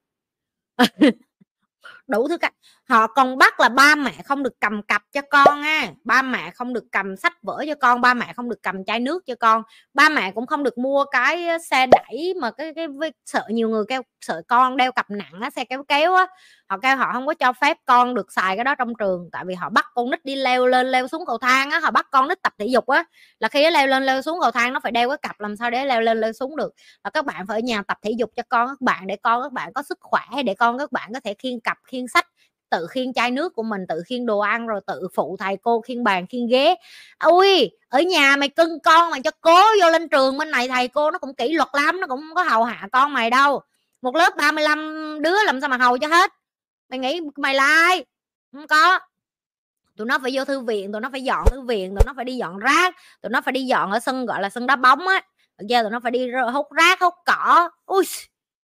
đủ 2.10 2.28
thứ 2.28 2.38
cách 2.38 2.54
họ 2.90 3.08
còn 3.08 3.38
bắt 3.38 3.60
là 3.60 3.70
ba 3.70 3.96
mẹ 3.96 4.14
không 4.26 4.44
được 4.44 4.54
cầm 4.60 4.82
cặp 4.82 5.04
cho 5.12 5.22
con 5.30 5.62
á. 5.62 5.88
Ba 6.04 6.22
mẹ 6.22 6.52
không 6.52 6.74
được 6.74 6.84
cầm 6.92 7.18
sách 7.18 7.34
vở 7.44 7.64
cho 7.68 7.76
con 7.82 8.02
ba 8.02 8.14
mẹ 8.14 8.34
không 8.34 8.50
được 8.50 8.64
cầm 8.64 8.86
chai 8.86 9.00
nước 9.00 9.26
cho 9.26 9.36
con. 9.40 9.64
Ba 9.94 10.10
mẹ 10.10 10.32
cũng 10.32 10.48
không 10.48 10.64
được 10.64 10.78
mua 10.78 11.06
cái 11.12 11.48
xe 11.70 11.88
đẩy 11.88 12.34
mà 12.42 12.52
cái 12.52 12.74
cái, 12.76 12.88
cái 13.02 13.12
sợ 13.26 13.44
nhiều 13.50 13.70
người 13.70 13.84
kêu 13.90 14.02
sợ 14.22 14.42
con 14.48 14.78
đeo 14.78 14.92
cặp 14.92 15.12
nặng 15.12 15.42
á 15.42 15.50
xe 15.50 15.66
kéo 15.66 15.84
kéo 15.88 16.16
á. 16.16 16.28
Họ 16.70 16.78
kêu 16.78 16.98
họ 16.98 17.10
không 17.14 17.28
có 17.28 17.34
cho 17.34 17.54
phép 17.54 17.78
con 17.86 18.14
được 18.14 18.32
xài 18.32 18.56
cái 18.56 18.64
đó 18.64 18.76
trong 18.76 18.94
trường 19.00 19.30
tại 19.32 19.44
vì 19.48 19.56
họ 19.56 19.70
bắt 19.70 19.86
con 19.94 20.10
nít 20.12 20.26
đi 20.26 20.36
leo 20.36 20.68
lên 20.68 20.92
leo 20.92 21.08
xuống 21.08 21.26
cầu 21.26 21.38
thang 21.38 21.72
á. 21.72 21.80
Họ 21.80 21.92
bắt 21.92 22.08
con 22.12 22.28
nít 22.28 22.42
tập 22.42 22.54
thể 22.60 22.66
dục 22.66 22.88
á 22.88 23.04
là 23.40 23.48
khi 23.48 23.64
nó 23.64 23.70
leo 23.70 23.88
lên 23.88 24.04
leo 24.04 24.22
xuống 24.22 24.40
cầu 24.42 24.52
thang 24.52 24.74
nó 24.74 24.80
phải 24.84 24.92
đeo 24.92 25.10
cái 25.10 25.18
cặp 25.22 25.40
làm 25.40 25.56
sao 25.56 25.72
để 25.72 25.86
leo 25.86 26.02
lên 26.02 26.22
leo 26.22 26.34
xuống 26.34 26.56
được. 26.56 26.74
Và 27.04 27.10
các 27.10 27.26
bạn 27.26 27.48
phải 27.48 27.58
ở 27.58 27.60
nhà 27.60 27.84
tập 27.88 27.98
thể 28.04 28.12
dục 28.12 28.30
cho 28.36 28.44
con 28.50 28.68
các 28.68 28.82
bạn 28.82 29.08
để 29.08 29.16
con 29.16 29.44
các 29.44 29.52
bạn 29.52 29.74
có 29.74 29.84
sức 29.84 29.98
khỏe 30.02 30.44
để 30.46 30.54
con 30.56 30.78
các 30.78 30.92
bạn 30.92 31.14
có 31.14 31.20
thể 31.20 31.34
khiêng 31.34 31.62
cặp 31.62 31.78
khiêng 31.88 31.99
sách, 32.08 32.28
tự 32.70 32.88
khiên 32.88 33.14
chai 33.14 33.32
nước 33.32 33.54
của 33.56 33.64
mình, 33.64 33.82
tự 33.90 34.04
khiên 34.06 34.26
đồ 34.26 34.40
ăn, 34.40 34.68
rồi 34.68 34.82
tự 34.88 35.08
phụ 35.14 35.38
thầy 35.40 35.58
cô, 35.58 35.82
khiên 35.82 36.04
bàn, 36.04 36.28
khiên 36.28 36.48
ghế. 36.48 36.76
Ui 37.20 37.72
ở 37.90 38.02
nhà 38.02 38.36
mày 38.36 38.50
cưng 38.50 38.80
con 38.80 39.12
mày 39.12 39.22
cho 39.22 39.32
cố 39.42 39.64
vô 39.82 39.90
lên 39.90 40.10
trường 40.10 40.38
bên 40.38 40.52
này, 40.52 40.68
thầy 40.68 40.88
cô 40.88 41.12
nó 41.12 41.20
cũng 41.20 41.34
kỷ 41.34 41.54
luật 41.54 41.70
lắm, 41.74 42.02
nó 42.02 42.08
cũng 42.08 42.20
không 42.22 42.36
có 42.36 42.44
hầu 42.44 42.64
hạ 42.64 42.88
con 42.92 43.14
mày 43.14 43.30
đâu. 43.30 43.62
Một 44.02 44.16
lớp 44.16 44.36
35 44.38 45.18
đứa 45.22 45.44
làm 45.46 45.62
sao 45.62 45.70
mà 45.70 45.78
hầu 45.78 45.98
cho 45.98 46.08
hết? 46.08 46.32
Mày 46.90 47.00
nghĩ 47.00 47.22
mày 47.36 47.56
là 47.56 47.66
ai? 47.66 48.06
Không 48.54 48.68
có. 48.68 49.00
Tụi 49.98 50.08
nó 50.08 50.20
phải 50.20 50.32
vô 50.34 50.46
thư 50.46 50.60
viện, 50.60 50.92
tụi 50.92 51.02
nó 51.02 51.10
phải 51.12 51.24
dọn 51.24 51.46
thư 51.52 51.62
viện, 51.62 51.96
tụi 51.96 52.04
nó 52.06 52.14
phải 52.16 52.26
đi 52.26 52.36
dọn 52.36 52.60
rác, 52.60 52.96
tụi 53.22 53.30
nó 53.30 53.42
phải 53.42 53.52
đi 53.52 53.62
dọn 53.62 53.92
ở 53.92 54.00
sân, 54.00 54.26
gọi 54.26 54.42
là 54.42 54.50
sân 54.50 54.68
đá 54.68 54.76
bóng 54.76 55.08
á. 55.08 55.22
Giờ 55.60 55.82
tụi 55.82 55.92
nó 55.92 56.00
phải 56.00 56.12
đi 56.12 56.32
hút 56.54 56.68
rác, 56.72 57.02
hút 57.02 57.14
cỏ. 57.26 57.70
Ui, 57.86 58.06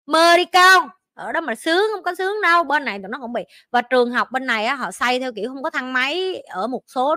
mơ 0.05 0.37
đi 0.37 0.45
con 0.45 0.89
ở 1.15 1.31
đó 1.31 1.41
mà 1.41 1.55
sướng 1.55 1.83
không 1.93 2.03
có 2.03 2.15
sướng 2.15 2.41
đâu 2.43 2.63
bên 2.63 2.85
này 2.85 2.99
tụi 2.99 3.09
nó 3.09 3.17
cũng 3.21 3.33
bị. 3.33 3.41
Và 3.71 3.81
trường 3.81 4.11
học 4.11 4.27
bên 4.31 4.45
này 4.45 4.65
á 4.65 4.75
họ 4.75 4.91
xây 4.91 5.19
theo 5.19 5.31
kiểu 5.35 5.49
không 5.53 5.63
có 5.63 5.69
thang 5.69 5.93
máy 5.93 6.41
ở 6.49 6.67
một 6.67 6.81
số 6.87 7.15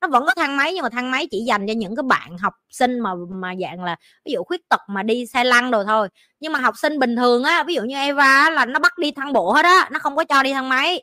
nó 0.00 0.08
vẫn 0.08 0.24
có 0.26 0.34
thang 0.36 0.56
máy 0.56 0.72
nhưng 0.74 0.82
mà 0.82 0.88
thang 0.88 1.10
máy 1.10 1.26
chỉ 1.30 1.38
dành 1.48 1.66
cho 1.66 1.72
những 1.76 1.96
cái 1.96 2.02
bạn 2.02 2.38
học 2.38 2.54
sinh 2.70 3.00
mà 3.00 3.10
mà 3.30 3.54
dạng 3.60 3.84
là 3.84 3.96
ví 4.26 4.32
dụ 4.32 4.44
khuyết 4.44 4.68
tật 4.68 4.80
mà 4.88 5.02
đi 5.02 5.26
xe 5.26 5.44
lăn 5.44 5.70
đồ 5.70 5.84
thôi. 5.84 6.08
Nhưng 6.40 6.52
mà 6.52 6.58
học 6.58 6.74
sinh 6.78 6.98
bình 6.98 7.16
thường 7.16 7.44
á 7.44 7.62
ví 7.64 7.74
dụ 7.74 7.82
như 7.82 7.96
Eva 7.96 8.50
là 8.50 8.64
nó 8.66 8.78
bắt 8.78 8.98
đi 8.98 9.12
thang 9.12 9.32
bộ 9.32 9.52
hết 9.52 9.64
á 9.64 9.88
nó 9.92 9.98
không 9.98 10.16
có 10.16 10.24
cho 10.24 10.42
đi 10.42 10.52
thang 10.52 10.68
máy. 10.68 11.02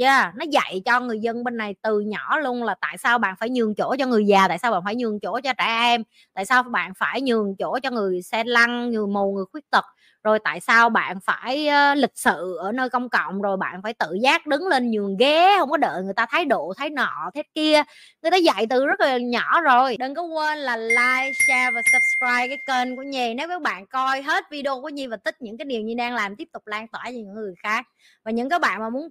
Yeah, 0.00 0.34
nó 0.36 0.44
dạy 0.50 0.82
cho 0.84 1.00
người 1.00 1.18
dân 1.20 1.44
bên 1.44 1.56
này 1.56 1.74
từ 1.82 2.00
nhỏ 2.00 2.38
luôn 2.38 2.64
là 2.64 2.74
tại 2.80 2.98
sao 2.98 3.18
bạn 3.18 3.34
phải 3.40 3.50
nhường 3.50 3.74
chỗ 3.74 3.96
cho 3.98 4.06
người 4.06 4.26
già 4.26 4.48
tại 4.48 4.58
sao 4.58 4.72
bạn 4.72 4.82
phải 4.84 4.94
nhường 4.96 5.20
chỗ 5.20 5.40
cho 5.44 5.52
trẻ 5.58 5.64
em 5.66 6.02
tại 6.34 6.44
sao 6.44 6.62
bạn 6.62 6.92
phải 6.98 7.22
nhường 7.22 7.56
chỗ 7.58 7.78
cho 7.82 7.90
người 7.90 8.22
xe 8.22 8.44
lăn 8.44 8.90
người 8.90 9.06
mù 9.06 9.32
người 9.36 9.44
khuyết 9.52 9.70
tật 9.70 9.84
rồi 10.26 10.38
tại 10.38 10.60
sao 10.60 10.90
bạn 10.90 11.20
phải 11.20 11.68
uh, 11.68 11.98
lịch 11.98 12.12
sự 12.14 12.56
ở 12.56 12.72
nơi 12.72 12.88
công 12.90 13.08
cộng? 13.08 13.42
Rồi 13.42 13.56
bạn 13.56 13.82
phải 13.82 13.94
tự 13.94 14.14
giác 14.22 14.46
đứng 14.46 14.66
lên 14.68 14.90
nhường 14.90 15.16
ghế 15.16 15.56
không 15.58 15.70
có 15.70 15.76
đợi 15.76 16.02
người 16.02 16.14
ta 16.14 16.26
thái 16.26 16.44
độ 16.44 16.72
thái 16.76 16.90
nọ 16.90 17.30
thế 17.34 17.42
kia. 17.54 17.82
Người 18.22 18.30
ta 18.30 18.36
dạy 18.36 18.66
từ 18.70 18.86
rất 18.86 19.00
là 19.00 19.18
nhỏ 19.18 19.60
rồi. 19.60 19.96
Đừng 19.96 20.14
có 20.14 20.22
quên 20.22 20.58
là 20.58 20.76
like 20.76 21.32
share 21.46 21.70
và 21.74 21.80
subscribe 21.92 22.48
cái 22.48 22.58
kênh 22.66 22.96
của 22.96 23.02
nhi. 23.02 23.34
Nếu 23.34 23.48
các 23.48 23.62
bạn 23.62 23.86
coi 23.86 24.22
hết 24.22 24.44
video 24.50 24.80
của 24.80 24.88
nhi 24.88 25.06
và 25.06 25.16
thích 25.24 25.36
những 25.40 25.58
cái 25.58 25.64
điều 25.64 25.80
nhi 25.80 25.94
đang 25.94 26.14
làm 26.14 26.36
tiếp 26.36 26.48
tục 26.52 26.66
lan 26.66 26.88
tỏa 26.88 27.02
cho 27.04 27.10
những 27.10 27.34
người 27.34 27.54
khác. 27.62 27.86
Và 28.24 28.30
những 28.30 28.48
các 28.48 28.60
bạn 28.60 28.80
mà 28.80 28.90
muốn 28.90 29.08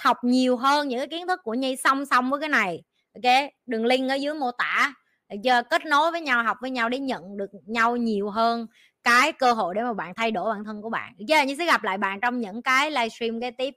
học 0.00 0.16
nhiều 0.22 0.56
hơn 0.56 0.88
những 0.88 0.98
cái 0.98 1.08
kiến 1.08 1.26
thức 1.26 1.40
của 1.44 1.54
nhi 1.54 1.76
song 1.84 2.06
song 2.06 2.30
với 2.30 2.40
cái 2.40 2.48
này 2.48 2.82
ok? 3.14 3.50
Đường 3.66 3.86
link 3.86 4.10
ở 4.10 4.14
dưới 4.14 4.34
mô 4.34 4.50
tả. 4.50 4.94
Giờ 5.42 5.62
kết 5.62 5.86
nối 5.86 6.10
với 6.10 6.20
nhau 6.20 6.42
học 6.42 6.56
với 6.60 6.70
nhau 6.70 6.88
để 6.88 6.98
nhận 6.98 7.36
được 7.36 7.50
nhau 7.66 7.96
nhiều 7.96 8.30
hơn 8.30 8.66
cái 9.04 9.32
cơ 9.32 9.52
hội 9.52 9.74
để 9.74 9.82
mà 9.82 9.92
bạn 9.92 10.14
thay 10.16 10.30
đổi 10.30 10.54
bản 10.54 10.64
thân 10.64 10.82
của 10.82 10.90
bạn. 10.90 11.12
Được 11.18 11.24
chưa 11.28 11.42
như 11.42 11.54
sẽ 11.58 11.66
gặp 11.66 11.84
lại 11.84 11.98
bạn 11.98 12.20
trong 12.20 12.40
những 12.40 12.62
cái 12.62 12.90
livestream 12.90 13.40
kế 13.40 13.50
tiếp. 13.50 13.74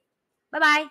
Bye 0.51 0.61
bye. 0.61 0.85